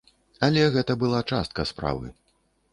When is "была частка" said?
1.05-1.69